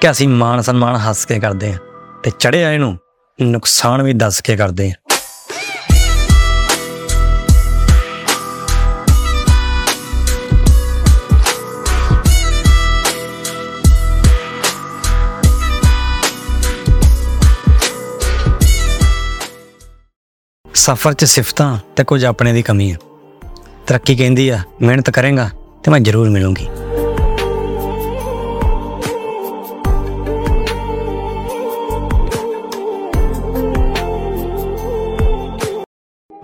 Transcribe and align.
ਕਿ 0.00 0.10
ਅਸੀਂ 0.10 0.28
ਮਾਣ 0.28 0.60
ਸਨਮਾਨ 0.60 0.96
ਹੱਸ 0.96 1.24
ਕੇ 1.26 1.38
ਕਰਦੇ 1.40 1.72
ਹਾਂ 1.72 1.78
ਤੇ 2.22 2.30
ਚੜਿਆ 2.38 2.72
ਇਹਨੂੰ, 2.72 2.96
ਨੁਕਸਾਨ 3.38 4.02
ਵੀ 4.02 4.12
ਦੱਸ 4.12 4.40
ਕੇ 4.40 4.56
ਕਰਦੇ 4.56 4.88
ਹਾਂ। 4.90 4.94
ਸਫ਼ਰ 20.74 21.12
'ਚ 21.12 21.24
ਸਿਫਤਾਂ 21.24 21.76
ਤੇ 21.96 22.04
ਕੁਝ 22.04 22.24
ਆਪਣੇ 22.24 22.52
ਦੀ 22.52 22.62
ਕਮੀ 22.62 22.92
ਹੈ 22.92 22.98
ਤਰੱਕੀ 23.86 24.16
ਕਹਿੰਦੀ 24.16 24.48
ਆ, 24.48 24.60
ਮਿਹਨਤ 24.82 25.10
ਕਰੇਗਾ 25.10 25.50
ਤੇ 25.84 25.90
ਮੈਂ 25.90 26.00
ਜ਼ਰੂਰ 26.00 26.30
ਮਿਲੂੰਗੀ। 26.30 26.66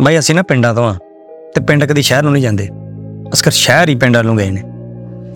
ਬਈ 0.03 0.19
ਅਸੀਂ 0.19 0.35
ਨਾ 0.35 0.43
ਪਿੰਡਾਂ 0.43 0.75
ਤੋਂ 0.75 0.85
ਆ 0.85 0.95
ਤੇ 1.55 1.61
ਪਿੰਡ 1.61 1.85
ਕਦੀ 1.85 2.03
ਸ਼ਹਿਰ 2.03 2.23
ਨੂੰ 2.23 2.33
ਨਹੀਂ 2.33 2.43
ਜਾਂਦੇ। 2.43 2.69
ਅਸਕਰ 3.33 3.51
ਸ਼ਹਿਰ 3.51 3.89
ਹੀ 3.89 3.95
ਪਿੰਡਾਂ 3.95 4.25
ਨੂੰ 4.25 4.37
ਗਏ 4.37 4.51
ਨੇ। 4.51 4.63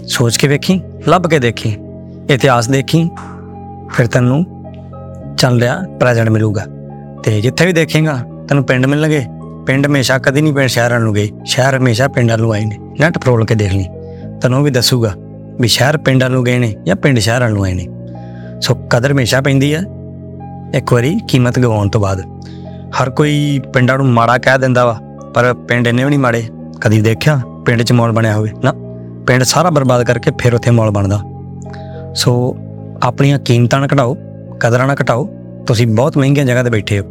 ਸੋਚ 0.07 0.37
ਕੇ 0.37 0.49
ਵੇਖੀ, 0.49 0.81
ਲੱਭ 1.09 1.23
ਕੇ 1.23 1.39
ਦੇਖੀ, 1.39 1.77
ਇਤਿਹਾਸ 2.31 2.69
ਦੇਖੀ, 2.69 3.11
ਫਿਰ 3.91 4.07
ਤੈਨੂੰ 4.07 4.65
ਚੱਲ 5.39 5.61
ਰਿਹਾ 5.61 5.83
ਪ੍ਰੈਜ਼ੈਂਟ 6.01 6.29
ਮਿਲੂਗਾ। 6.29 6.67
ਤੇ 7.25 7.41
ਜਿੱਥੇ 7.41 7.67
ਵੀ 7.67 7.73
ਦੇਖੇਗਾ, 7.73 8.19
ਤੈਨੂੰ 8.49 8.65
ਪਿੰਡ 8.65 8.87
ਮਿਲਣਗੇ। 8.87 9.25
ਪਿੰਡ 9.67 9.87
ਹਮੇਸ਼ਾ 9.87 10.19
ਕਦੀ 10.19 10.43
ਨਹੀਂ 10.43 10.53
ਪਿੰਡ 10.53 10.69
ਸ਼ਹਿਰਾਂ 10.69 11.01
ਨੂੰ 11.01 11.15
ਗਏ, 11.15 11.29
ਸ਼ਹਿਰ 11.45 11.79
ਹਮੇਸ਼ਾ 11.79 12.09
ਪਿੰਡਾਂ 12.09 12.39
ਨੂੰ 12.39 12.53
ਆਏ 12.53 12.65
ਨੇ। 12.65 12.79
ਨੈਟ 13.01 13.19
ਫਰੋਲ 13.19 13.47
ਕੇ 13.47 13.55
ਦੇਖ 13.55 13.73
ਲਈ। 13.73 13.87
ਤੈਨੂੰ 14.43 14.59
ਉਹ 14.59 14.65
ਵੀ 14.65 14.71
ਦੱਸੂਗਾ 14.71 15.15
ਵੀ 15.61 15.69
ਸ਼ਹਿਰ 15.69 15.97
ਪਿੰਡਾਂ 15.97 16.31
ਨੂੰ 16.31 16.45
ਗਏ 16.45 16.59
ਨੇ 16.59 16.75
ਜਾਂ 16.87 16.97
ਪਿੰਡ 16.97 17.19
ਸ਼ਹਿਰਾਂ 17.19 17.51
ਨੂੰ 17.51 17.65
ਆਏ 17.65 17.75
ਨੇ। 17.75 17.87
ਸੋ 18.61 18.75
ਕਦਰ 18.75 19.13
ਹਮੇਸ਼ਾ 19.13 19.41
ਪੈਂਦੀ 19.41 19.73
ਆ। 19.73 19.81
ਇੱਕ 20.75 20.93
ਵਾਰੀ 20.93 21.19
ਕੀਮਤ 21.29 21.59
ਗਵਾਉਣ 21.59 21.89
ਤੋਂ 21.89 22.01
ਬਾਅਦ। 22.01 22.23
ਹਰ 22.99 23.11
ਕੋਈ 23.11 23.61
ਪਿੰਡਾਂ 23.75 23.97
ਨੂੰ 23.99 24.07
ਮਾੜਾ 24.07 24.37
ਕਹਿ 24.39 24.59
ਦਿੰਦਾ 24.59 24.85
ਵਾ 24.87 24.99
ਪਰ 25.35 25.53
ਪਿੰਡ 25.69 25.87
ਇੰਨੇ 25.87 26.05
ਵੀ 26.05 26.11
ਨਹੀਂ 26.11 26.19
ਮਾੜੇ 26.19 26.43
ਕਦੀ 26.81 27.01
ਦੇਖਿਆ 27.01 27.41
ਪਿੰਡ 27.67 27.83
'ਚ 27.83 27.93
ਮੌਲ 27.93 28.13
ਬਣਿਆ 28.13 28.35
ਹੋਵੇ? 28.37 28.51
ਨਾ 28.65 28.73
ਪਿੰਡ 29.27 29.43
ਸਾਰਾ 29.43 29.71
ਬਰਬਾਦ 29.71 30.03
ਕਰਕੇ 30.05 30.31
ਫਿਰ 30.41 30.55
ਉੱਥੇ 30.55 30.71
ਮੌਲ 30.71 30.91
ਬਣਦਾ। 30.91 31.21
ਸੋ 32.15 32.33
ਆਪਣੀਆਂ 33.03 33.39
ਕੀਮਤਾਂ 33.39 33.81
ਨਾ 33.81 33.87
ਘਟਾਓ 33.87 34.17
ਕਦਰਾਂ 34.61 34.87
ਨਾ 34.87 34.95
ਘਟਾਓ 35.03 35.29
ਤੁਸੀਂ 35.67 35.87
ਬਹੁਤ 35.87 36.17
ਮਹਿੰਗੀਆਂ 36.19 36.45
ਜਗ੍ਹਾ 36.47 36.63
ਤੇ 36.63 36.71
ਬੈਠੇ 36.71 36.99
ਹੋ। 37.01 37.05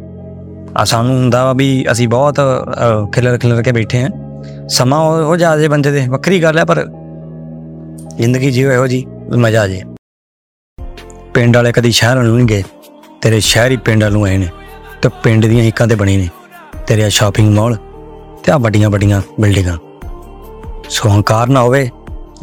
ਆ 0.78 0.84
ਸਾਨੂੰ 0.84 1.16
ਹੁੰਦਾ 1.16 1.44
ਵਾ 1.44 1.52
ਵੀ 1.52 1.84
ਅਸੀਂ 1.92 2.08
ਬਹੁਤ 2.08 2.40
ਅ, 2.40 3.06
ਖਿਲਰ 3.12 3.38
ਖਿਲਰ 3.38 3.62
ਕੇ 3.62 3.72
ਬੈਠੇ 3.72 4.02
ਹਾਂ। 4.02 4.10
ਸਮਾਂ 4.68 4.98
ਉਹ 5.00 5.22
ਹੋ 5.24 5.36
ਜਾਜੇ 5.36 5.68
ਬੰਦੇ 5.68 5.90
ਦੇ 5.90 6.06
ਵੱਖਰੀ 6.08 6.42
ਗੱਲ 6.42 6.58
ਹੈ 6.58 6.64
ਪਰ 6.64 6.84
ਜ਼ਿੰਦਗੀ 8.18 8.50
ਜੀਓ 8.50 8.72
ਇਹੋ 8.72 8.86
ਜੀ 8.86 9.04
ਮਜ਼ਾ 9.36 9.62
ਆ 9.62 9.66
ਜੇ। 9.68 9.82
ਪਿੰਡ 11.34 11.56
ਵਾਲੇ 11.56 11.72
ਕਦੀ 11.72 11.90
ਸ਼ਹਿਰ 11.90 12.16
ਨੂੰ 12.16 12.36
ਨਹੀਂ 12.36 12.46
ਗਏ 12.46 12.62
ਤੇਰੇ 13.22 13.40
ਸ਼ਹਿਰੀ 13.40 13.76
ਪਿੰਡ 13.76 14.04
ਨੂੰ 14.04 14.24
ਆਏ 14.24 14.36
ਨੇ। 14.38 14.48
ਤੇ 15.02 15.08
ਪਿੰਡ 15.22 15.46
ਦੀਆਂ 15.46 15.62
ਹਿੱਕਾਂ 15.64 15.86
ਤੇ 15.88 15.94
ਬਣੇ 15.94 16.16
ਨੇ। 16.16 16.28
ਤੇਰੇ 16.86 17.08
ਸ਼ਾਪਿੰਗ 17.10 17.52
ਮਾਲ 17.54 17.76
ਤੇ 18.44 18.52
ਆ 18.52 18.56
ਵੱਡੀਆਂ 18.58 18.90
ਵੱਡੀਆਂ 18.90 19.20
ਬਿਲਡਿੰਗਾਂ 19.40 19.76
ਸੋ 20.88 21.08
ਹੰਕਾਰ 21.08 21.48
ਨਾ 21.48 21.60
ਹੋਵੇ, 21.62 21.88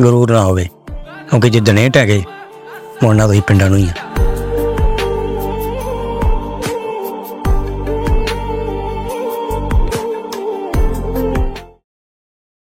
ਗਰੂਰ 0.02 0.32
ਨਾ 0.32 0.44
ਹੋਵੇ, 0.44 0.68
ਕਿਉਂਕਿ 1.30 1.50
ਜੇ 1.50 1.60
ਦਨੇਟ 1.60 1.98
ਹੈਗੇ 1.98 2.24
ਮੋੜਨਾ 3.04 3.28
ਤੁਸੀਂ 3.28 3.42
ਪਿੰਡਾਂ 3.42 3.70
ਨੂੰ 3.70 3.78
ਹੀ 3.78 3.88
ਆ। 3.88 3.94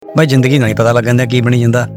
ਬਈ 0.04 0.26
ਜ਼ਿੰਦਗੀ 0.26 0.60
ਨਹੀਂ 0.60 0.76
ਪਤਾ 0.76 0.92
ਲੱਗਣ 0.92 1.18
ਦਾ 1.18 1.26
ਕੀ 1.26 1.42
ਬਣੀ 1.42 1.60
ਜਾਂਦਾ। 1.62 1.88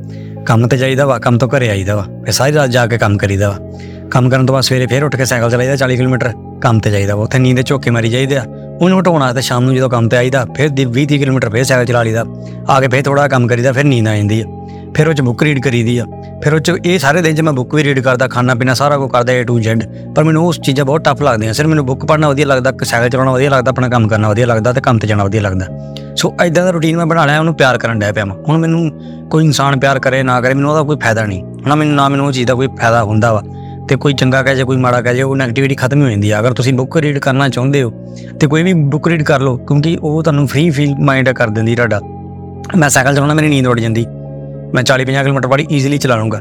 ਕੰਮ 0.46 0.66
ਤੇ 0.68 0.76
ਜਾਈਦਾ 0.76 1.06
ਵਾ, 1.06 1.18
ਕੰਮ 1.18 1.38
ਤੋਂ 1.38 1.48
ਘਰੇ 1.48 1.68
ਆਈਦਾ 1.70 1.96
ਵਾ, 1.96 2.02
ਫਿਰ 2.24 2.32
ਸਾਰੀ 2.32 2.52
ਰਾਤ 2.54 2.70
ਜਾ 2.70 2.86
ਕੇ 2.86 2.98
ਕੰਮ 2.98 3.16
ਕਰੀਦਾ 3.18 3.48
ਵਾ। 3.48 4.08
ਕੰਮ 4.10 4.28
ਕਰਨ 4.30 4.46
ਤੋਂ 4.46 4.52
ਬਾਅਦ 4.52 4.64
ਸਵੇਰੇ 4.64 4.86
ਫੇਰ 4.86 5.04
ਉੱਠ 5.04 5.16
ਕੇ 5.16 5.24
ਸਾਈਕਲ 5.24 5.50
ਚਲਾਈਦਾ 5.50 5.76
40 5.76 5.96
ਕਿਲੋਮੀਟਰ। 5.96 6.32
ਕੰਮ 6.62 6.78
ਤੇ 6.78 6.90
ਜਾਈਦਾ 6.90 7.16
ਵਾ, 7.16 7.22
ਉੱਥੇ 7.22 7.38
ਨੀਂਦ 7.38 7.56
ਦੇ 7.56 7.62
ਝੋਕੇ 7.62 7.90
ਮਾਰੀ 7.90 8.08
ਜਾਈਦੇ 8.08 8.36
ਆ। 8.36 8.44
ਉਹਨੂੰ 8.80 9.00
ਹਟਾਉਣਾ 9.00 9.32
ਤੇ 9.32 9.40
ਸ਼ਾਮ 9.40 9.64
ਨੂੰ 9.64 9.74
ਜਦੋਂ 9.74 9.90
ਕੰਮ 9.90 10.08
ਤੇ 10.08 10.16
ਆਈਦਾ, 10.16 10.46
ਫਿਰ 10.56 10.68
20 10.68 11.06
30 11.06 11.18
ਕਿਲੋਮੀਟਰ 11.18 11.50
ਫੇਰ 11.50 11.64
ਸਾਈਕਲ 11.64 11.84
ਚਲਾ 11.84 12.02
ਲਈਦਾ। 12.02 12.24
ਆ 12.68 12.80
ਕੇ 12.80 12.88
ਫੇਰ 12.88 13.02
ਥੋੜਾ 13.02 13.28
ਕੰਮ 13.28 13.46
ਕਰੀਦਾ, 13.46 13.72
ਫਿਰ 13.72 13.84
ਨੀਂਦ 13.84 14.08
ਆ 14.08 14.16
ਜਾਂਦੀ 14.16 14.40
ਆ। 14.40 14.44
ਫਿਰ 14.94 15.08
ਉਹ 15.08 15.12
ਚ 15.12 15.20
ਬੁੱਕ 15.20 15.42
ਰੀਡ 15.42 15.62
ਕਰੀਦੀ 15.62 15.98
ਆ। 15.98 16.04
ਫਿਰ 16.42 16.54
ਉਹ 16.54 16.58
ਚ 16.58 16.72
ਇਹ 16.86 16.98
ਸਾਰੇ 16.98 17.22
ਦਿਨ 17.22 17.34
ਚ 17.34 17.40
ਮੈਂ 17.40 17.52
ਬੁੱਕ 17.52 17.74
ਵੀ 17.74 17.84
ਰੀਡ 17.84 18.00
ਕਰਦਾ, 18.00 18.28
ਖਾਣਾ 18.28 18.54
ਪੀਣਾ 18.54 18.74
ਸਾਰਾ 18.74 18.96
ਕੁਝ 18.96 19.10
ਕਰਦਾ, 19.10 19.32
A 19.32 19.44
to 19.44 19.56
Z 19.58 19.80
ਪਰ 20.16 20.24
ਮੈਨੂੰ 20.24 20.46
ਉਸ 20.46 20.60
ਚੀਜ਼ਾਂ 20.60 20.84
ਬਹੁਤ 20.84 21.04
ਟਫ 21.04 21.22
ਲੱਗਦੀਆਂ 21.22 21.52
ਸਿਰ 21.52 21.66
ਮੈਨੂੰ 21.66 21.86
ਬੁੱਕ 21.86 22.04
ਪੜ੍ਹਨਾ 22.06 22.28
ਵਧੀਆ 22.28 22.46
ਲੱਗਦਾ 22.46 22.72
ਸਾਈਕਲ 22.84 23.08
ਚਲਾਉਣਾ 23.08 23.32
ਵਧੀਆ 23.32 23.50
ਲੱਗਦਾ, 23.50 23.70
ਆਪਣਾ 23.70 23.88
ਕੰਮ 23.88 24.08
ਕਰਨਾ 24.08 24.28
ਵਧੀਆ 24.28 24.46
ਲੱਗਦਾ 24.46 24.72
ਤੇ 24.72 24.80
ਕੰਮ 24.80 24.98
ਤੇ 24.98 25.06
ਜਾਣਾ 25.06 25.24
ਵਧੀਆ 25.24 25.40
ਲੱਗਦਾ। 25.40 25.94
ਸੋ 26.16 26.34
ਐਦਾਂ 26.40 26.64
ਦਾ 26.64 26.70
ਰੁਟੀਨ 26.70 26.96
ਮੈਂ 26.96 27.06
ਬਣਾ 27.06 27.26
ਲਿਆ, 27.26 27.38
ਉਹਨੂੰ 27.38 27.54
ਪਿਆਰ 27.54 27.78
ਕਰਨ 27.78 27.98
ਡਿਆ 27.98 28.12
ਪਿਆ 28.12 28.24
ਮੈਂ। 28.24 28.36
ਹੁਣ 28.48 28.58
ਮੈਨੂੰ 28.58 28.90
ਕੋਈ 29.30 29.44
ਇਨਸਾਨ 29.44 29.80
ਪਿਆਰ 29.80 29.98
ਕਰੇ, 29.98 30.22
ਨਾ 30.22 30.40
ਕਰੇ, 30.40 30.54
ਮੈਨੂੰ 30.54 30.70
ਉਹਦਾ 30.70 30.82
ਕੋਈ 30.82 30.96
ਫਾਇਦਾ 30.96 31.26
ਨਹੀਂ। 31.26 31.44
ਹੁਣ 31.44 31.74
ਮੈਨੂੰ, 31.74 31.94
ਨਾ 31.94 32.08
ਮੈਨੂੰ 32.08 32.26
ਉਹ 32.26 32.32
ਚੀਜ਼ 32.32 32.48
ਦਾ 32.48 32.54
ਕੋਈ 32.54 32.66
ਫਾਇਦਾ 32.66 33.02
ਹੁੰਦਾ 33.02 33.32
ਵਾ। 33.32 33.42
ਤੇ 33.88 33.96
ਕੋਈ 33.96 34.14
ਚੰਗਾ 34.14 34.42
ਕਹੇ 34.42 34.54
ਜਾਂ, 34.54 34.66
ਕੋਈ 34.66 34.76
ਮਾੜਾ 34.76 35.00
ਕਹੇ 35.00 35.22
ਉਹ 35.22 35.36
ਨੈਗੇਟਿਵਿਟੀ 35.36 35.74
ਖਤਮ 35.74 36.02
ਹੋ 36.02 36.08
ਜਾਂਦੀ 36.10 36.30
ਆ। 36.30 36.38
ਅਗਰ 36.40 36.52
ਤੁਸੀਂ 36.52 36.72
ਬੁੱਕ 36.74 36.96
ਰੀਡ 36.96 37.18
ਕਰਨਾ 37.18 37.48
ਚਾਹੁੰਦੇ 37.48 37.82
ਹੋ, 37.82 37.92
ਤੇ 38.40 38.46
ਕੋਈ 38.46 38.62
ਵੀ 38.62 38.72
ਬੁੱਕ 38.72 39.08
ਰੀਡ 39.08 39.22
ਕਰ 39.22 39.40
ਲਓ, 39.40 39.56
ਕਿਉਂਕਿ 39.58 39.96
ਉਹ 40.02 40.22
ਤੁਹਾਨੂੰ 40.22 40.46
ਫ੍ਰੀ 40.48 40.68
ਫੀਲ 40.70 40.94
ਮਾਈਂਡ 41.00 41.28
ਕਰ 41.30 41.48
ਦਿੰਦੀ 41.48 41.74
ਤੁਹਾਡਾ। 41.76 42.00
ਮੈਂ 42.76 42.88
ਸਾਈਕਲ 42.88 43.14
ਚਲਾਉਣਾ 43.14 43.34
ਮੇਰੀ 43.34 43.48
ਨੀਂਦ 43.48 43.66
ਉੱਡ 43.66 43.80
ਜਾਂਦੀ। 43.80 44.06
ਮੈਂ 44.74 44.82
40 44.82 45.04
50 45.04 45.22
ਕਿਲੋਮੀਟਰ 45.22 45.48
ਬੜੀ 45.48 45.66
ਈਜ਼ੀਲੀ 45.70 45.98
ਚਲਾ 45.98 46.16
ਲੂੰਗਾ 46.16 46.40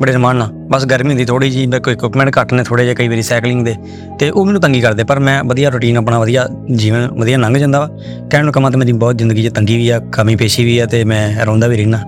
ਬੜੇ 0.00 0.12
ਰਮਾਨ 0.12 0.36
ਨਾਲ। 0.36 0.50
ਬਸ 0.70 0.84
ਗਰਮੀ 0.86 1.08
ਹੁੰਦੀ 1.08 1.24
ਥੋੜੀ 1.24 1.50
ਜੀ 1.50 1.66
ਮੇਰੇ 1.66 1.80
ਕੋਈ 1.80 1.92
ਇਕਵਿਪਮੈਂਟ 1.94 2.30
ਘੱਟ 2.38 2.52
ਨੇ 2.52 2.62
ਥੋੜੇ 2.64 2.84
ਜਿਹੇ, 2.84 2.94
ਕਈ 2.94 3.08
ਵਾਰੀ 3.08 3.22
ਸਾਈਕਲਿੰਗ 3.22 3.64
ਦੇ। 3.64 3.74
ਤੇ 4.18 4.30
ਉਹ 4.30 4.46
ਮੈਨੂੰ 4.46 4.60
ਤੰਗੀ 4.60 4.80
ਕਰਦੇ, 4.80 5.04
ਪਰ 5.04 5.18
ਮੈਂ 5.18 5.42
ਵਧੀਆ 5.44 5.70
ਰੁਟੀਨ 5.70 5.96
ਆਪਣਾ 5.96 6.18
ਵਧੀਆ 6.18 6.48
ਜੀਵਨ 6.72 7.08
ਵਧੀਆ 7.18 7.38
ਲੰਘ 7.38 7.58
ਜਾਂਦਾ 7.58 7.80
ਵਾ। 7.80 7.88
ਕਹਿਣ 8.30 8.44
ਨੂੰ 8.44 8.52
ਕਮਾਂ 8.52 8.70
ਤੇ 8.70 8.78
ਮੇਰੀ 8.78 8.92
ਬਹੁਤ 8.92 9.18
ਜ਼ਿੰਦਗੀ 9.18 9.42
'ਚ 9.42 9.52
ਤੰਗੀ 9.54 9.76
ਵੀ 9.76 9.88
ਆ 9.88 9.98
ਕਮੀ 10.12 10.36
ਪੇਸ਼ੀ 10.36 10.64
ਵੀ 10.64 10.78
ਆ, 10.78 10.86
ਤੇ 10.86 11.04
ਮੈਂ 11.04 11.46
ਰੋਂਦਾ 11.46 11.66
ਵੀ 11.66 11.76
ਰਹਿਣਾ 11.76 12.02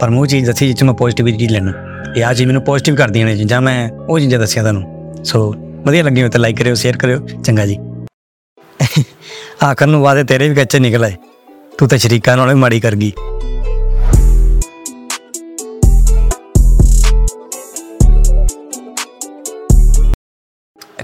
ਪਰ 0.00 0.10
ਮੈਂ 0.10 0.18
ਉਹ 0.18 0.26
ਚੀਜ਼ 0.26 0.46
ਦੱਸੀ 0.46 0.66
ਜਿਸ 0.66 0.76
'ਚ 0.76 0.84
ਮੈਂ 0.84 0.94
ਪੋਜ਼ਿਟਿਵਿਟੀ 0.94 1.48
ਲੈਣਾ 1.48 1.72
ਇਹ 2.16 2.24
ਆ 2.24 2.34
ਚੀਜ਼ 2.34 2.46
ਮੈਨੂੰ 2.46 2.62
ਪੋਜ਼ਿਟਿਵ 2.62 2.94
ਕਰਦੀਆਂ 2.94 3.26
ਨੇ 3.26 3.36
ਚੀਜ਼ਾਂ 3.36 3.60
ਮੈਂ 3.60 3.90
ਉਹ 3.90 4.18
ਚੀਜ਼ਾਂ 4.18 4.40
ਦੱਸੀਆਂ 4.40 4.64
ਤੁਹਾਨੂੰ। 4.64 5.14
ਸੋ 5.24 5.54
ਵਧੀਆ 5.56 6.02
ਲੱਗੀ 6.02 6.22
ਹੋ 6.22 6.28
ਤੇ 6.28 6.38
ਲਾਈਕ 6.38 6.58
ਕਰਿਓ 6.58 6.74
ਸ਼ੇਅਰ 6.74 6.96
ਕਰਿਓ। 6.96 7.26
ਚੰਗਾ 7.44 7.66
ਜੀ। 7.66 7.78
ਆਖਰ 9.64 9.86
ਨੂੰ 9.86 10.02
ਵਾਦੇ 10.02 10.24
ਤੇਰੇ 10.24 10.48
ਵੀ 10.48 10.54
ਕੱਚੇ 10.54 10.78
ਨਿਕਲ 10.78 11.04
ਆਏ। 11.04 11.14
ਤੂੰ 11.78 11.88
ਤਾਂ 11.88 11.98
ਸ਼ਰੀਕਾਂ 11.98 12.36
ਨਾਲੋਂ 12.36 12.54
ਵੀ 12.54 12.60
ਮਾੜੀ 12.60 12.80
ਕਰ 12.80 12.96
ਗਈ। 12.96 13.12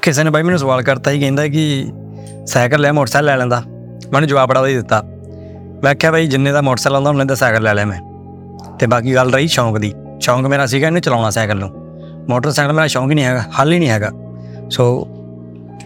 ਕਿਸੇ 0.03 0.25
ਨੇ 0.25 0.31
ਬਾਈ 0.31 0.43
ਮੈਨੂੰ 0.43 0.59
ਸਵਾਲ 0.59 0.83
ਕਰਤਾ 0.83 1.11
ਹੀ 1.11 1.21
ਕਹਿੰਦਾ 1.21 1.49
ਕਿ 1.49 1.93
ਸਾਈਕਲ 2.47 2.81
ਲੈ, 2.81 2.93
ਮੋਟਰਸਾਈਕਲ 2.93 3.27
ਲੈ 3.27 3.37
ਲੈਂਦਾ। 3.37 3.63
ਮੈਨੂੰ 4.13 4.29
ਜਵਾਬ 4.29 4.49
ਬੜਾ 4.49 4.61
ਵਧੀਆ 4.61 4.77
ਦਿੱਤਾ। 4.77 5.03
ਮੈਂ 5.85 5.95
ਕਿਹਾ 5.95 6.13
ਬਾਈ, 6.13 6.27
ਜਿੰਨੇ 6.27 6.53
ਦਾ 6.53 6.61
ਮੋਟਰਸਾਈਕਲ 6.61 6.97
ਆਉਂਦਾ, 6.97 7.11
ਉਹਨੇ 7.11 7.25
ਦਾ 7.25 7.35
ਸਾਈਕਲ 7.35 7.63
ਲੈ 7.63 7.75
ਲਿਆ 7.75 7.85
ਮੈਂ। 7.85 8.01
ਤੇ 8.79 8.87
ਬਾਕੀ 8.87 9.15
ਗੱਲ 9.15 9.33
ਰਹੀ 9.33 9.49
ਸ਼ੌਂਕ 9.49 9.79
ਦੀ। 9.79 9.93
ਸ਼ੌਂਕ 10.21 10.47
ਮੇਰਾ 10.47 10.67
ਸੀਗਾ 10.67 10.87
ਇਹਨੂੰ 10.87 11.01
ਚਲਾਉਣਾ 11.01 11.31
ਸਾਈਕਲ 11.31 11.59
ਨੂੰ। 11.59 11.71
ਮੋਟਰਸਾਈਕਲ 12.29 12.73
ਮੇਰਾ 12.73 12.87
ਸ਼ੌਂਕ 12.87 13.11
ਹੀ 13.11 13.15
ਨਹੀਂ 13.15 13.25
ਹੈਗਾ, 13.25 13.45
ਹੱਲ 13.61 13.73
ਹੀ 13.73 13.79
ਨਹੀਂ 13.79 13.89
ਹੈਗਾ। 13.89 14.11
ਸੋ 14.71 15.09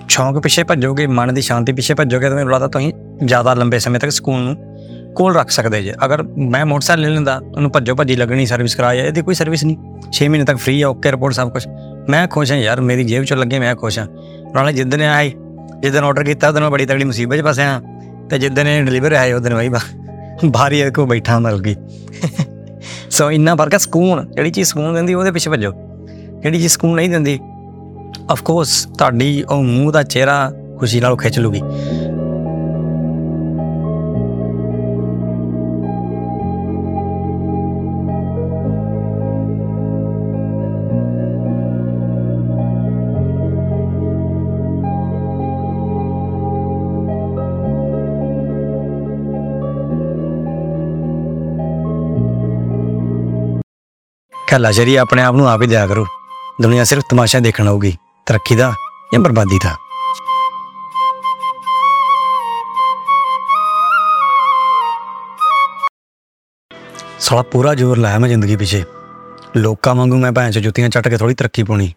ਸ਼ੌਂਕ 0.09 0.39
ਪਿੱਛੇ 0.39 0.63
ਭੱਜੋਗੇ, 0.63 1.07
ਮਨ 1.07 1.35
ਦੀ 1.35 1.41
ਸ਼ਾਂਤੀ 1.41 1.73
ਪਿੱਛੇ 1.73 1.95
ਭੱਜੋਗੇ, 1.95 2.29
ਤਾਂ 2.29 2.37
ਮੈਨੂੰ 2.37 2.53
ਲੱਗਦਾ 2.53 2.69
ਤੁਸੀਂ 2.69 2.93
ਜ਼ਿਆਦਾ 3.25 3.55
ਲੰਬੇ 3.55 3.79
ਸਮੇਂ 3.79 4.01
ਤੱਕ 4.01 4.11
ਸਕੂਨ 4.11 4.41
ਨੂੰ 4.41 4.57
ਕੋਲ 5.17 5.35
ਰੱਖ 5.37 5.51
ਸਕਦੇ 5.51 5.83
ਜੇ। 5.83 5.93
ਅਗਰ 6.05 6.23
ਮੈਂ 6.23 6.65
ਮੋਟਰਸਾਈਕਲ 6.67 7.03
ਲੈ 7.03 7.09
ਲੈਂਦਾ, 7.09 7.41
ਉਹਨੂੰ 7.57 7.71
ਭੱਜੋ 7.71 7.95
ਭੱਜੀ 7.95 8.17
ਲੱਗਣੀ 8.17 8.47
ਸਰਵਿਸ 8.47 8.75
ਕਰਾਇਆ, 8.75 9.05
ਇਹਦੀ 9.05 9.23
ਕੋਈ 9.23 9.35
ਸਰਵਿਸ 9.35 9.65
ਨਹੀਂ। 9.65 9.77
6 10.13 10.29
ਮਹੀਨੇ 10.29 10.45
ਤੱਕ 10.45 10.59
ਫ੍ਰੀ 10.59 10.81
ਆ 10.83 10.89
ਓਕੇ 10.89 11.11
ਰਿਪੋਰਟ 11.11 11.35
ਸਭ 11.35 11.51
ਕੁਝ 11.51 11.67
ਮੈਂ 12.09 12.27
ਖੁਸ਼ 12.29 12.53
ਹਾਂ 12.53 12.59
ਯਾਰ, 12.59 12.81
ਮੇਰੀ 12.81 13.05
ਜੇਬ 13.05 13.25
ਚੋਂ 13.25 13.37
ਲੱਗੇ, 13.37 13.59
ਮੈਂ 13.59 13.75
ਖੁਸ਼ 13.75 13.99
ਹਾਂ। 13.99 14.07
ਨਾਲੇ 14.55 14.73
ਜਿੱਦਣ 14.73 15.03
ਆਏ 15.03 15.33
ਜਿੱਦਣ 15.81 16.05
ਆਰਡਰ 16.05 16.25
ਕੀਤਾ 16.25 16.49
ਉਦੋਂ 16.49 16.61
ਮੈਂ 16.61 16.71
ਬੜੀ 16.71 16.87
ਤਗੜੀ 16.87 17.05
ਮੁਸੀਬਤ 17.05 17.37
'ਚ 17.37 17.45
ਫਸਿਆ। 17.47 17.81
ਤੇ 18.31 18.39
ਜਿੱਦਣ 18.39 18.69
ਇਹ 18.69 18.83
ਡਿਲੀਵਰ 18.85 19.13
ਆਏ 19.13 19.33
ਉਦੋਂ 19.33 19.51
ਬਾਈ 19.51 19.69
ਬਾਰੀ 20.45 20.81
ਇਹ 20.81 20.91
ਕੋ 20.93 21.07
ਬੈਠਾ 21.07 21.39
ਮਿਲ 21.39 21.59
ਗਈ 21.59 21.75
ਸੋ 23.15 23.31
ਇੰਨਾ 23.31 23.55
ਫ਼ਰਕ 23.55 23.73
ਹੈ 23.73 23.79
ਸਕੂਨ, 23.79 24.25
ਜਿਹੜੀ 24.33 24.51
ਚੀਜ਼ 24.51 24.69
ਸਕੂਨ 24.69 24.95
ਦਿੰਦੀ, 24.95 25.15
ਉਹਦੇ 25.15 25.31
ਪਿੱਛੇ 25.31 25.51
ਭੱਜੋ। 25.51 25.73
ਜਿਹੜੀ 26.43 26.59
ਚੀਜ਼ 26.59 26.73
ਸਕੂਨ 26.73 26.95
ਨਹੀਂ 26.97 27.11
ਦਿੰਦੀ 27.11 27.39
ਆਫ 28.31 28.43
ਕੋਰਸ 28.43 28.87
ਤੁਹਾਡੀ 28.99 29.43
ਉਹ 29.43 29.63
ਮੂੰਹ 29.63 29.93
ਦਾ 29.93 30.03
ਚਿਹਰਾ 30.03 30.53
ਖੁਸ਼ੀ 30.79 31.01
ਨਾਲ 31.01 31.17
ਖਿੱਚ 31.17 31.39
ਲੂਗੀ। 31.39 31.61
ਕੱਲਾ 54.55 54.71
ਸ਼ਰੀ 54.71 54.95
ਆਪਣੇ 54.97 55.23
ਆਪ 55.23 55.35
ਨੂੰ 55.35 55.49
ਆਪ 55.49 55.63
ਹੀ 55.63 55.67
ਦਿਆ 55.67 55.87
ਕਰੋ। 55.87 56.05
ਦੁਨੀਆ 56.63 56.85
ਸਿਰਫ 56.85 57.03
ਤਮਾਸ਼ਾ 57.11 57.39
ਦੇਖਣ 57.41 57.69
ਆਊਗੀ, 57.69 57.93
ਤਰੱਕੀ 58.27 58.55
ਦਾ 58.55 58.73
ਜਾਂ 59.13 59.21
ਬਰਬਾਦੀ 59.21 59.59
ਦਾ? 59.65 59.75
ਸਾਲਾ 67.21 67.43
ਪੂਰਾ 67.43 67.75
ਜ਼ੋਰ 67.75 67.99
ਲਾਇਆ 67.99 68.19
ਮੈਂ 68.19 68.29
ਜ਼ਿੰਦਗੀ 68.29 68.57
ਪਿੱਛੇ। 68.57 68.85
ਲੋਕਾਂ 69.57 69.95
ਵਾਂਗੂ 69.95 70.17
ਮੈਂ 70.17 70.33
ਭੈਣ 70.33 70.51
ਚੋ 70.51 70.61
ਜੁੱਤੀਆਂ 70.61 70.89
ਚੱਟ 70.89 71.09
ਕੇ 71.09 71.17
ਥੋੜੀ 71.17 71.35
ਤਰੱਕੀ 71.35 71.63
ਪਾਉਣੀ। 71.63 71.93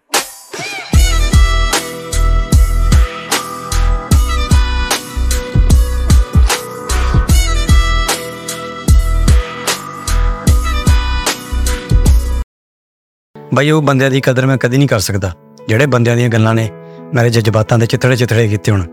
ਬਈ, 13.54 13.70
ਉਹ 13.72 13.82
ਬੰਦਿਆਂ 13.82 14.12
ਦੀ 14.12 14.22
ਕਦਰ 14.22 14.46
ਮੈਂ 14.46 14.58
ਕਦੀ 14.58 14.78
ਨਹੀਂ 14.78 14.88
ਕਰ 14.88 15.00
ਸਕਦਾ। 15.00 15.32
ਜਿਹੜੇ 15.68 15.86
ਬੰਦਿਆਂ 15.86 16.16
ਦੀਆਂ 16.16 16.30
ਗੱਲਾਂ 16.30 16.54
ਨੇ 16.54 16.70
ਮੇਰੇ 17.14 17.30
ਜਜ਼ਬਾਤਾਂ 17.30 17.78
ਦੇ 17.78 17.86
ਚਿੱਤੜੇ 17.86 18.16
ਚਿੱਤੜੇ 18.16 18.48
ਕੀਤੇ 18.48 18.72
ਹੁਣ। 18.72 18.86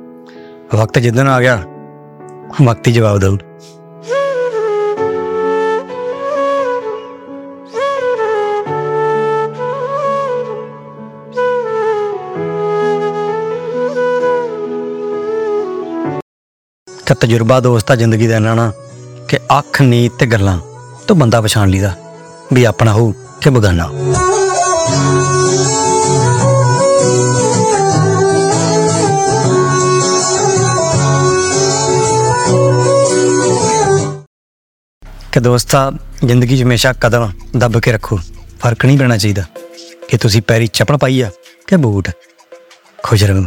ਵਕਤ 0.75 0.99
ਜਿੱਦਣ 0.99 1.29
ਆ 1.29 1.41
ਗਿਆ, 1.41 1.63
ਵਕਤ 2.63 2.87
ਹੀ 2.87 2.93
ਜਵਾਬ 2.93 3.19
ਦਊ। 3.19 3.37
ਕਿ 17.07 17.15
ਤਜਰਬਾ 17.15 17.61
ਦੋਸਤ 17.61 17.91
ਆ 17.91 17.95
ਜ਼ਿੰਦਗੀ 17.95 18.27
ਦਾ 18.27 18.37
ਇੰਨਾ 18.37 18.55
ਨਾ 18.55 18.73
ਕਿ 19.29 19.39
ਅੱਖ 19.59 19.83
ਨੀਤ 19.83 20.13
ਤੇ 20.19 20.27
ਗੱਲਾਂ 20.27 20.59
ਤੋਂ 21.09 21.17
ਬੰਦਾ 21.17 21.41
ਪਛਾਣ 21.41 21.69
ਲਈਦਾ, 21.69 21.93
ਵੀ 22.53 22.65
ਆਪਣਾ 22.65 22.93
ਹੋ 22.93 23.13
ਕਿ 23.41 23.51
ਬਗਾਨਾ। 23.51 23.91
ਦੋਸਤਾ 35.45 35.93
ਜ਼ਿੰਦਗੀ 36.25 36.59
'ਚ 36.59 36.63
ਹਮੇਸ਼ਾ 36.63 36.93
ਕਦਮ 36.93 37.33
ਦੱਬ 37.57 37.79
ਕੇ 37.81 37.93
ਰੱਖੋ। 37.93 38.17
ਫ਼ਰਕ 38.61 38.85
ਨਹੀਂ 38.85 38.99
ਪੈਣਾ 38.99 39.17
ਚਾਹੀਦਾ 39.17 39.43
ਕਿ 40.09 40.17
ਤੁਸੀਂ 40.17 40.43
ਪੈਰੀ 40.43 40.67
ਚੱਪਲ 40.67 40.97
ਪਾਈ 40.97 41.21
ਆ 41.21 41.31
ਕਿ 41.67 41.77
ਬੂਟ। 41.77 42.11
ਖੁਸ਼ 43.03 43.25
ਰਹੋ। 43.25 43.45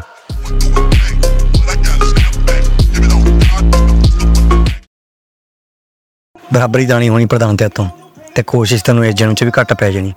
ਬਰਾਬਰੀ 6.54 6.86
ਦਾਣੀ 6.86 7.10
ਹੋਣੀ 7.10 7.26
ਪ੍ਰਧਾਨ 7.26 7.58
ਤੇ 7.58 7.70
ਤੋਂ 7.70 7.90
ਤੇ 8.36 8.44
ਕੋਸ਼ਿਸ਼ 8.44 8.84
ਤੈਨੂੰ 8.84 9.06
ਇਸ 9.06 9.16
ਜਨਮ 9.16 9.34
'ਚ 9.34 9.44
ਵੀ 9.44 9.52
ਘੱਟ 9.60 9.74
ਪੈ 9.74 9.92
ਜਾਣੀ। 9.92 10.14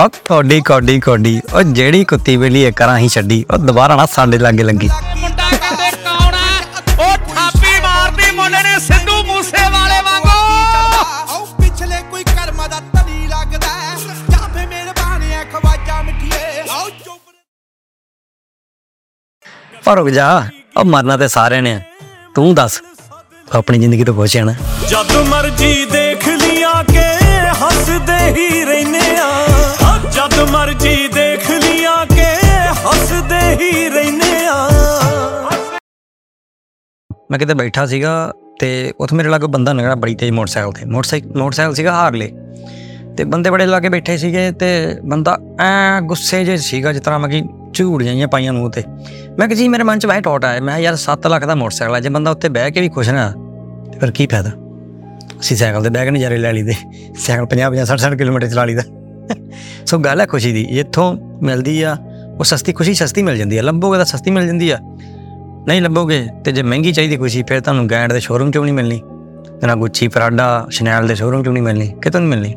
ਹਾਂ 0.00 0.08
ਕੋਡੀ 0.28 0.60
ਕੋਡੀ 0.60 0.98
ਕੋਡੀ 1.00 1.40
ਉਹ 1.54 1.62
ਜਿਹੜੀ 1.76 2.04
ਕੁੱਤੀ 2.10 2.36
ਵੇਲੀ 2.36 2.64
ਇੱਕ 2.66 2.80
ਰਾਂ 2.82 2.98
ਹੀ 2.98 3.08
ਛੱਡੀ 3.08 3.44
ਉਹ 3.50 3.58
ਦੁਬਾਰਾ 3.58 3.96
ਨਾ 3.96 4.06
ਸਾਡੇ 4.12 4.38
ਲਾਗੇ 4.38 4.62
ਲੱਗੀ। 4.62 4.88
ਮੁੰਡਾ 5.16 5.48
ਕਹਿੰਦੇ 5.50 5.90
ਕੌਣ 6.04 6.34
ਹੈ 6.34 7.06
ਉਹ 7.06 7.16
ਥਾਪੀ 7.34 7.80
ਮਾਰਦੀ 7.82 8.30
ਮੁੰਡੇ 8.36 8.62
ਨੇ 8.62 8.78
ਸਿੱਧੂ 8.86 9.22
ਮੂਸੇ 9.26 9.68
ਵਾਲੇ 9.72 10.00
ਵਾਂਗੂ 10.04 10.28
ਆਓ 10.28 11.44
ਪਿਛਲੇ 11.60 12.00
ਕੋਈ 12.10 12.24
ਕਰਮ 12.24 12.66
ਦਾ 12.70 12.80
ਤਨੀ 12.94 13.26
ਲੱਗਦਾ 13.28 13.68
ਹੈ। 13.68 13.96
ਜਾਂ 14.30 14.48
ਫੇ 14.48 14.66
ਮਿਹਰਬਾਨ 14.66 15.22
ਹੈ 15.22 15.44
ਖਵਾਜਾ 15.52 16.00
ਮਿੱਠੀਏ। 16.02 16.62
ਆਓ 16.70 16.88
ਚੁੱਪ 17.04 17.20
ਪਰ 19.84 19.96
ਰੁਕ 19.96 20.08
ਜਾ 20.10 20.28
ਉਹ 20.76 20.84
ਮਰਨਾ 20.84 21.16
ਤੇ 21.16 21.28
ਸਾਰਿਆਂ 21.28 21.62
ਨੇ। 21.62 21.80
ਤੂੰ 22.34 22.54
ਦੱਸ 22.54 22.80
ਆਪਣੀ 23.54 23.78
ਜ਼ਿੰਦਗੀ 23.78 24.04
ਤੋਂ 24.04 24.14
ਪੁੱਛਿਆ 24.14 24.44
ਨਾ 24.44 24.52
ਜਦ 24.90 25.12
ਮਰਜ਼ੀ 25.28 25.84
ਦੇਖ 25.86 26.28
ਲੀਆਂ 26.28 26.82
ਕੇ 26.84 27.08
ਹੱਸਦੇ 27.62 28.18
ਹੀ 28.36 28.64
ਰਹਿੰਦੇ 28.64 29.16
ਆ। 29.18 29.26
ਜਦ 30.22 30.50
ਮਰਜ਼ੀ 30.50 31.08
ਦੇਖ 31.08 31.50
ਲੀਆਂ 31.50 32.06
ਕੇ 32.06 32.24
ਹੱਸਦੇ 32.70 33.54
ਹੀ 33.54 33.88
ਰਹਿੰਦੇ 33.88 34.46
ਆ। 34.46 34.68
ਮੈਂ 37.30 37.38
ਕਿਤੇ 37.38 37.54
ਬੈਠਾ 37.54 37.86
ਸੀਗਾ 37.86 38.32
ਤੇ 38.60 38.92
ਉੱਥੇ 39.00 39.16
ਮੇਰੇ 39.16 39.28
ਲਾਗੇ 39.28 39.46
ਬੰਦਾ 39.46 39.72
ਨਿਕਲਿਆ 39.72 39.94
ਬੜੀ 39.94 40.14
ਤੇਜ਼ 40.14 40.30
ਮੋਟਰਸਾਈਕਲ 40.30 40.72
ਤੇ। 40.72 40.84
ਮੋਟਰਸਾਈਕਲ 40.84 41.38
ਮੋਟਰਸਾਈਕਲ 41.38 41.74
ਸੀਗਾ 41.74 41.92
ਹਾਰਲੇ। 41.92 42.32
ਤੇ 43.16 43.24
ਬੰਦੇ 43.24 43.50
ਬੜੇ 43.50 43.66
ਲਾਗੇ 43.66 43.88
ਬੈਠੇ 43.88 44.16
ਸੀਗੇ 44.16 44.52
ਤੇ 44.52 44.96
ਬੰਦਾ 45.04 45.38
ਐ 45.60 46.00
ਗੁੱਸੇ 46.00 46.44
ਜੇ 46.44 46.56
ਸੀਗਾ 46.56 46.92
ਜਿਸ 46.92 47.02
ਤਰ੍ਹਾਂ 47.02 47.20
ਮੈਂ 47.20 47.28
ਕਿ 47.28 47.42
ਝੂੜ 47.74 48.02
ਜਾਈਆਂ 48.02 48.28
ਪਾਈਆਂ 48.28 48.52
ਮੂੰਹ 48.52 48.70
ਤੇ। 48.70 48.82
ਮੈਂ 49.38 49.48
ਕਿ 49.48 49.54
ਜੀ, 49.54 49.68
ਮੇਰੇ 49.68 49.82
ਮਨ 49.82 49.98
ਚ 49.98 50.06
ਵਾਹ 50.06 50.20
ਟੋਟ 50.20 50.44
ਆਇਆ। 50.44 50.60
ਮੈਂ 50.60 50.74
ਕਿਹਾ 50.74 50.78
ਯਾਰ 50.78 50.96
7 50.96 51.26
ਲੱਖ 51.26 51.44
ਦਾ 51.44 51.54
ਮੋਟਰਸਾਈਕਲ 51.54 51.94
ਹੈ 51.94 52.00
ਜੇ 52.00 52.08
ਬੰਦਾ 52.08 52.30
ਉੱਤੇ 52.30 52.48
ਬਹਿ 52.48 52.70
ਕੇ 52.70 52.80
ਵੀ 52.80 52.88
ਖੁਸ਼ 52.88 53.10
ਨਾ, 53.10 53.32
ਤੇ 53.92 53.98
ਫਿਰ 53.98 54.10
ਕੀ 54.10 54.26
ਫਾਇਦਾ? 54.26 54.50
ਅਸੀਂ 55.40 55.56
ਸਾਈਕਲ 55.56 55.82
ਤੇ 55.82 55.90
ਬਹਿ 55.90 56.04
ਕੇ 56.04 56.10
ਨਜ਼ਾਰੇ 56.10 56.36
ਲੈ 56.36 56.52
ਲਈਦੇ। 56.52 56.74
ਸਾਈਕਲ 57.18 57.46
50 57.46 57.70
50 57.70 57.86
60 57.86 57.98
60 57.98 58.16
ਕਿਲੋਮੀਟਰ 58.16 58.48
ਚਲਾ 58.48 58.64
ਲਈਦਾ। 58.64 59.01
ਸੋ 59.86 59.98
ਗੱਲ 59.98 60.20
ਹੈ 60.20 60.26
ਖੁਸ਼ੀ 60.26 60.52
ਦੀ, 60.52 60.64
ਜਿੱਥੋਂ 60.64 61.16
ਮਿਲਦੀ 61.42 61.82
ਆ, 61.82 61.96
ਉਹ 62.38 62.44
ਸਸਤੀ 62.44 62.72
ਖੁਸ਼ੀ 62.72 62.94
ਸਸਤੀ 62.94 63.22
ਮਿਲ 63.22 63.36
ਜਾਂਦੀ 63.36 63.58
ਆ, 63.58 63.62
ਲੱਭੋਗੇ 63.62 63.98
ਤਾਂ 63.98 64.04
ਸਸਤੀ 64.04 64.30
ਮਿਲ 64.30 64.46
ਜਾਂਦੀ 64.46 64.70
ਆ। 64.70 64.78
ਨਹੀਂ 65.66 65.82
ਲੱਭੋਗੇ 65.82 66.26
ਤੇ 66.44 66.52
ਜੇ 66.52 66.62
ਮਹਿੰਗੀ 66.62 66.92
ਚਾਹੀਦੀ 66.92 67.16
ਖੁਸ਼ੀ, 67.16 67.42
ਫਿਰ 67.42 67.60
ਤੁਹਾਨੂੰ 67.60 67.90
ਗੈਂਡ 67.90 68.12
ਦੇ 68.12 68.20
ਸ਼ੋਰੂਮ 68.20 68.50
ਚੋਂ 68.50 68.62
ਵੀ 68.62 68.70
ਨਹੀਂ 68.70 68.74
ਮਿਲਣੀ, 68.74 69.00
ਤੇ 69.60 69.66
ਨਾ 69.66 69.74
ਗੁੱਚੀ 69.74 70.08
ਪਰਾਡਾ 70.08 70.66
ਸ਼ਨੈਲ 70.70 71.08
ਦੇ 71.08 71.14
ਸ਼ੋਰੂਮ 71.14 71.42
ਚੋਂ 71.42 71.52
ਨਹੀਂ 71.52 71.62
ਮਿਲਣੀ, 71.62 71.94
ਕਿਤੋਂ 72.02 72.20
ਨਹੀਂ 72.20 72.30
ਮਿਲਣੀ। 72.30 72.54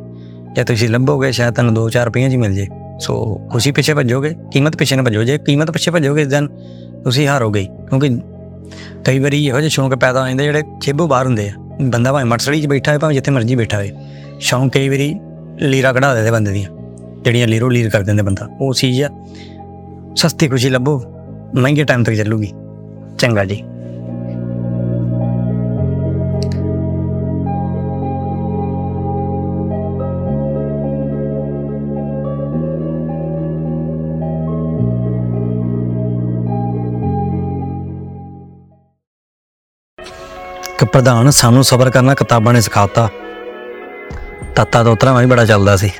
ਜੇ 0.55 0.63
ਤੁਸੀਂ 0.63 0.89
ਲੱਭੋਗੇ, 0.89 1.31
ਸ਼ਾਇਦ 1.31 1.53
ਤੁਹਾਨੂੰ 1.53 1.73
2-4 1.73 2.05
ਰੁਪਈਆਂ 2.05 2.29
'ਚ 2.29 2.31
ਹੀ 2.31 2.37
ਮਿਲ 2.37 2.53
ਜੇ। 2.53 2.67
ਸੋ 2.99 3.41
ਖੁਸ਼ੀ 3.51 3.71
ਪਿੱਛੇ 3.71 3.93
ਭੱਜੋਗੇ, 3.93 4.35
ਕੀਮਤ 4.51 4.75
ਪਿੱਛੇ 4.75 4.95
ਨਾ 4.95 5.03
ਭੱਜੋ, 5.03 5.23
ਜੇ 5.23 5.37
ਕੀਮਤ 5.37 5.71
ਪਿੱਛੇ 5.71 5.91
ਭੱਜੋਗੇ 5.91 6.25
ਦੈਨ, 6.25 6.47
ਤੁਸੀਂ 7.03 7.27
ਹਾਰੋਗੇ 7.27 7.59
ਹੀ। 7.59 7.65
ਕਿਉਂਕਿ 7.65 8.09
ਕਈ 9.05 9.19
ਵਾਰੀ 9.19 9.45
ਇਹੋ 9.45 9.59
ਜਿਹੇ 9.59 9.69
ਸ਼ੌਂਕ 9.69 9.95
ਪੈਦਾ 9.95 10.21
ਹੋ 10.21 10.27
ਜਾਂਦੇ 10.27 10.43
ਜਿਹੜੇ 10.43 10.63
ਛੇਬੋ 10.81 11.07
ਬਾਹਰ 11.07 11.25
ਹੁੰਦੇ 11.25 11.49
ਆ। 11.49 11.53
ਬੰਦਾ 11.81 12.11
ਭਾਵੇਂ 12.11 12.25
ਮਟਸੜੀ 12.25 12.61
'ਚ 12.61 12.67
ਬੈਠਾ 12.67 12.91
ਹੋਵੇ, 12.91 12.99
ਭਾਵੇਂ 12.99 13.15
ਜਿੱਥੇ 13.15 13.31
ਮਰਜ਼ੀ 13.31 13.55
ਬੈਠਾ 13.55 13.77
ਹੋਵੇ। 13.77 13.91
ਸ਼ੌਂਕ 14.39 14.73
ਕਈ 14.73 14.89
ਵਾਰੀ 14.89 15.19
ਲੀਰਾ 15.59 15.93
ਕਢਾ 15.93 16.13
ਦਿੰਦੇ 16.13 16.31
ਬੰਦੇ 16.31 16.51
ਦੀਆਂ। 16.51 16.69
ਜਿਹੜੀਆਂ 17.21 17.47
ਲੀਰੋ 17.47 17.69
ਲੀਰ 17.69 17.89
ਕਰ 17.89 18.01
ਦਿੰਦੇ 18.01 18.23
ਬੰਦਾ। 18.23 18.47
ਉਹ 18.61 18.73
ਚੀਜ਼ 18.73 19.01
ਆ। 19.01 19.09
ਸਸਤੀ 20.15 20.47
ਖੁਸ਼ੀ 20.47 20.69
ਲੱਭੋ। 20.69 21.01
ਮਹਿੰਗੇ 21.55 21.83
ਟਾਈਮ 21.83 22.03
ਤੱਕ 22.03 22.15
ਚੱਲੂਗੀ। 22.15 22.53
ਚੰਗਾ 23.17 23.45
ਜੀ। 23.45 23.63
ਕਿ 40.77 40.85
ਪ੍ਰਧਾਨ 40.85 41.29
ਸਾਨੂੰ 41.29 41.63
ਸਬਰ 41.63 41.89
ਕਰਨਾ 41.89 42.13
ਕਿਤਾਬਾਂ 42.13 42.53
ਨੇ 42.53 42.61
ਸਿਖਾਤਾ। 42.61 43.09
ਤੱਤਾ 44.55 44.83
ਤੋਤਰਾ 44.83 45.13
ਮੈਂ 45.13 45.21
ਵੀ 45.21 45.27
ਬੜਾ 45.27 45.45
ਚੱਲਦਾ 45.45 45.75
ਸੀ। 45.77 45.91